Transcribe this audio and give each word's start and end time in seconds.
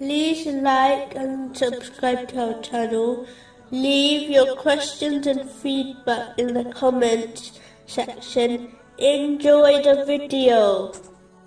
to 0.00 0.62
like 0.62 1.14
and 1.14 1.54
subscribe 1.54 2.26
to 2.28 2.54
our 2.54 2.62
channel. 2.62 3.26
Leave 3.70 4.30
your 4.30 4.56
questions 4.56 5.26
and 5.26 5.48
feedback 5.48 6.38
in 6.38 6.54
the 6.54 6.64
comments 6.72 7.60
section. 7.86 8.72
Enjoy 8.96 9.82
the 9.82 10.04
video. 10.06 10.92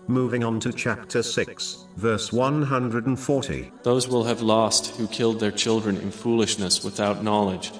Moving 0.07 0.43
on 0.43 0.59
to 0.59 0.71
chapter 0.71 1.23
6, 1.23 1.85
verse 1.95 2.31
140. 2.31 3.71
Those 3.81 4.07
will 4.07 4.23
have 4.25 4.41
lost 4.41 4.97
who 4.97 5.07
killed 5.07 5.39
their 5.39 5.51
children 5.51 5.97
in 5.97 6.11
foolishness 6.11 6.83
without 6.83 7.23
knowledge 7.23 7.71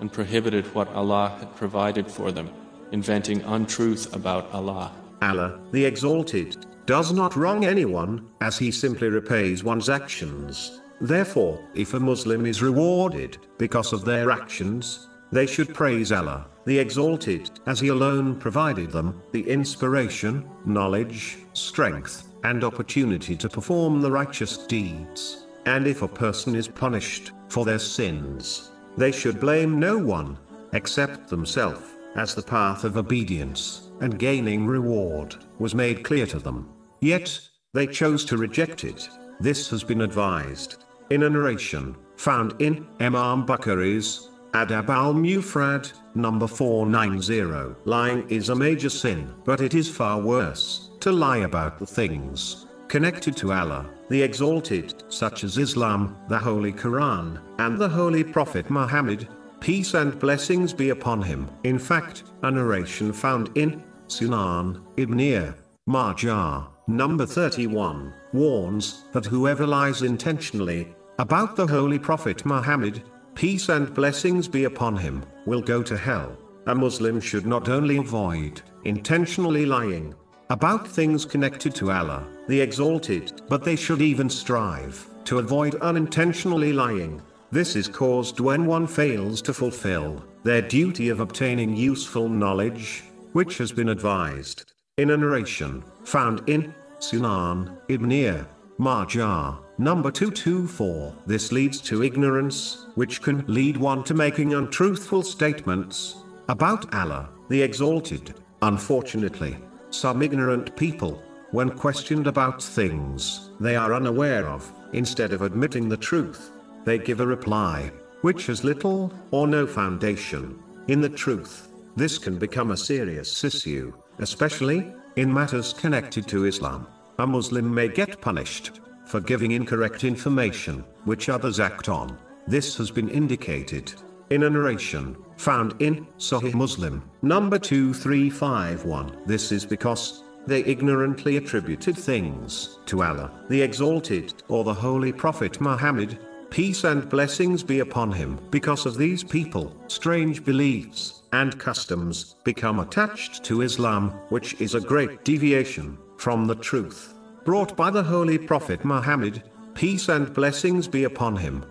and 0.00 0.10
prohibited 0.10 0.64
what 0.74 0.88
Allah 0.94 1.36
had 1.40 1.54
provided 1.56 2.10
for 2.10 2.32
them, 2.32 2.50
inventing 2.92 3.42
untruth 3.42 4.14
about 4.14 4.50
Allah. 4.52 4.92
Allah, 5.20 5.60
the 5.72 5.84
Exalted, 5.84 6.64
does 6.86 7.12
not 7.12 7.36
wrong 7.36 7.64
anyone, 7.64 8.28
as 8.40 8.58
he 8.58 8.70
simply 8.70 9.08
repays 9.08 9.64
one's 9.64 9.88
actions. 9.88 10.80
Therefore, 11.00 11.60
if 11.74 11.94
a 11.94 12.00
Muslim 12.00 12.46
is 12.46 12.62
rewarded 12.62 13.38
because 13.58 13.92
of 13.92 14.04
their 14.04 14.30
actions, 14.30 15.08
they 15.32 15.46
should 15.46 15.74
praise 15.74 16.12
Allah, 16.12 16.46
the 16.66 16.78
Exalted, 16.78 17.50
as 17.66 17.80
He 17.80 17.88
alone 17.88 18.36
provided 18.36 18.90
them 18.90 19.20
the 19.32 19.48
inspiration, 19.48 20.48
knowledge, 20.66 21.38
strength, 21.54 22.28
and 22.44 22.62
opportunity 22.62 23.34
to 23.36 23.48
perform 23.48 24.00
the 24.00 24.10
righteous 24.10 24.58
deeds. 24.58 25.46
And 25.64 25.86
if 25.86 26.02
a 26.02 26.08
person 26.08 26.54
is 26.54 26.68
punished 26.68 27.32
for 27.48 27.64
their 27.64 27.78
sins, 27.78 28.70
they 28.96 29.10
should 29.10 29.40
blame 29.40 29.80
no 29.80 29.96
one 29.96 30.38
except 30.72 31.28
themselves, 31.28 31.82
as 32.14 32.34
the 32.34 32.42
path 32.42 32.84
of 32.84 32.96
obedience 32.96 33.90
and 34.02 34.18
gaining 34.18 34.66
reward 34.66 35.36
was 35.58 35.74
made 35.74 36.04
clear 36.04 36.26
to 36.26 36.38
them. 36.38 36.68
Yet, 37.00 37.40
they 37.72 37.86
chose 37.86 38.24
to 38.26 38.36
reject 38.36 38.84
it. 38.84 39.08
This 39.40 39.70
has 39.70 39.82
been 39.82 40.02
advised 40.02 40.84
in 41.08 41.22
a 41.22 41.30
narration 41.30 41.96
found 42.16 42.60
in 42.60 42.86
Imam 43.00 43.46
Bukhari's 43.46 44.28
Adab 44.52 44.90
al 44.90 45.14
Mufrad, 45.14 45.90
number 46.14 46.46
490. 46.46 47.74
Lying 47.86 48.28
is 48.28 48.50
a 48.50 48.54
major 48.54 48.90
sin, 48.90 49.32
but 49.44 49.62
it 49.62 49.72
is 49.72 49.88
far 49.88 50.20
worse 50.20 50.90
to 51.00 51.10
lie 51.10 51.38
about 51.38 51.78
the 51.78 51.86
things 51.86 52.66
connected 52.92 53.34
to 53.34 53.54
Allah, 53.54 53.88
the 54.10 54.22
Exalted, 54.22 55.04
such 55.08 55.44
as 55.44 55.56
Islam, 55.56 56.14
the 56.28 56.38
Holy 56.38 56.74
Quran, 56.74 57.40
and 57.58 57.78
the 57.78 57.88
Holy 57.88 58.22
Prophet 58.22 58.68
Muhammad, 58.68 59.26
peace 59.60 59.94
and 59.94 60.18
blessings 60.18 60.74
be 60.74 60.90
upon 60.90 61.22
him. 61.22 61.48
In 61.64 61.78
fact, 61.78 62.24
a 62.42 62.50
narration 62.50 63.10
found 63.10 63.48
in 63.54 63.82
Sunan, 64.12 64.82
Ibn 64.98 65.54
Majah, 65.86 66.68
number 66.86 67.24
31, 67.24 68.12
warns 68.34 69.04
that 69.12 69.24
whoever 69.24 69.66
lies 69.66 70.02
intentionally 70.02 70.94
about 71.18 71.56
the 71.56 71.66
Holy 71.66 71.98
Prophet 71.98 72.44
Muhammad, 72.44 73.02
peace 73.34 73.70
and 73.70 73.94
blessings 73.94 74.48
be 74.48 74.64
upon 74.64 74.96
him, 74.98 75.24
will 75.46 75.62
go 75.62 75.82
to 75.82 75.96
hell. 75.96 76.36
A 76.66 76.74
Muslim 76.74 77.20
should 77.20 77.46
not 77.46 77.70
only 77.70 77.96
avoid 77.96 78.60
intentionally 78.84 79.64
lying 79.64 80.14
about 80.50 80.86
things 80.86 81.24
connected 81.24 81.74
to 81.76 81.90
Allah, 81.90 82.28
the 82.48 82.60
Exalted, 82.60 83.40
but 83.48 83.64
they 83.64 83.76
should 83.76 84.02
even 84.02 84.28
strive 84.28 85.06
to 85.24 85.38
avoid 85.38 85.76
unintentionally 85.76 86.74
lying. 86.74 87.22
This 87.50 87.76
is 87.76 87.88
caused 87.88 88.40
when 88.40 88.66
one 88.66 88.86
fails 88.86 89.40
to 89.42 89.54
fulfill 89.54 90.22
their 90.42 90.60
duty 90.60 91.08
of 91.08 91.20
obtaining 91.20 91.74
useful 91.74 92.28
knowledge, 92.28 93.04
which 93.32 93.58
has 93.58 93.72
been 93.72 93.88
advised 93.88 94.72
in 94.98 95.10
a 95.10 95.16
narration 95.16 95.82
found 96.04 96.48
in 96.48 96.74
Sunan 96.98 97.78
Ibn 97.88 98.46
Majah, 98.78 99.58
number 99.78 100.10
224. 100.10 101.14
This 101.26 101.52
leads 101.52 101.80
to 101.82 102.02
ignorance, 102.02 102.86
which 102.94 103.22
can 103.22 103.44
lead 103.46 103.76
one 103.76 104.04
to 104.04 104.14
making 104.14 104.54
untruthful 104.54 105.22
statements 105.22 106.16
about 106.48 106.92
Allah, 106.94 107.28
the 107.48 107.62
Exalted. 107.62 108.34
Unfortunately, 108.62 109.56
some 109.90 110.22
ignorant 110.22 110.74
people, 110.76 111.22
when 111.50 111.70
questioned 111.70 112.26
about 112.26 112.62
things 112.62 113.50
they 113.60 113.76
are 113.76 113.94
unaware 113.94 114.46
of, 114.48 114.72
instead 114.92 115.32
of 115.32 115.42
admitting 115.42 115.88
the 115.88 115.96
truth, 115.96 116.50
they 116.84 116.98
give 116.98 117.20
a 117.20 117.26
reply 117.26 117.90
which 118.22 118.46
has 118.46 118.64
little 118.64 119.12
or 119.32 119.46
no 119.46 119.66
foundation 119.66 120.58
in 120.88 121.00
the 121.00 121.08
truth. 121.08 121.68
This 121.94 122.16
can 122.16 122.38
become 122.38 122.70
a 122.70 122.76
serious 122.76 123.44
issue, 123.44 123.92
especially 124.18 124.94
in 125.16 125.32
matters 125.32 125.74
connected 125.74 126.26
to 126.28 126.46
Islam. 126.46 126.86
A 127.18 127.26
Muslim 127.26 127.72
may 127.72 127.88
get 127.88 128.20
punished 128.20 128.80
for 129.04 129.20
giving 129.20 129.50
incorrect 129.50 130.02
information, 130.02 130.84
which 131.04 131.28
others 131.28 131.60
act 131.60 131.90
on. 131.90 132.16
This 132.48 132.76
has 132.78 132.90
been 132.90 133.10
indicated 133.10 133.92
in 134.30 134.44
a 134.44 134.50
narration 134.50 135.16
found 135.36 135.74
in 135.82 136.06
Sahih 136.16 136.54
Muslim, 136.54 137.02
number 137.20 137.58
2351. 137.58 139.18
This 139.26 139.52
is 139.52 139.66
because 139.66 140.22
they 140.46 140.64
ignorantly 140.64 141.36
attributed 141.36 141.96
things 141.96 142.78
to 142.86 143.02
Allah, 143.02 143.30
the 143.50 143.60
Exalted, 143.60 144.42
or 144.48 144.64
the 144.64 144.72
Holy 144.72 145.12
Prophet 145.12 145.60
Muhammad, 145.60 146.18
peace 146.48 146.84
and 146.84 147.08
blessings 147.10 147.62
be 147.62 147.80
upon 147.80 148.10
him. 148.12 148.40
Because 148.50 148.86
of 148.86 148.96
these 148.96 149.22
people, 149.22 149.76
strange 149.88 150.42
beliefs 150.42 151.21
and 151.32 151.58
customs 151.58 152.36
become 152.44 152.80
attached 152.80 153.42
to 153.44 153.62
Islam, 153.62 154.10
which 154.28 154.60
is 154.60 154.74
a 154.74 154.80
great 154.80 155.24
deviation 155.24 155.98
from 156.18 156.46
the 156.46 156.54
truth 156.54 157.14
brought 157.44 157.76
by 157.76 157.90
the 157.90 158.02
Holy 158.02 158.38
Prophet 158.38 158.84
Muhammad, 158.84 159.42
peace 159.74 160.08
and 160.08 160.32
blessings 160.32 160.86
be 160.86 161.04
upon 161.04 161.36
him. 161.36 161.64